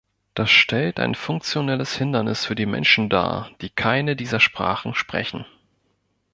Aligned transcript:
Das 0.33 0.49
stellt 0.49 0.99
ein 0.99 1.13
funktionelles 1.13 1.93
Hindernis 1.95 2.43
für 2.43 2.55
die 2.55 2.65
Menschen 2.65 3.07
dar, 3.07 3.51
die 3.61 3.69
keine 3.69 4.15
dieser 4.15 4.39
Sprachen 4.39 4.95
sprechen. 4.95 5.45